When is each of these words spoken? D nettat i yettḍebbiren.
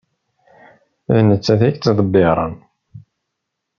D 1.13 1.15
nettat 1.27 1.61
i 1.65 1.67
yettḍebbiren. 1.69 2.55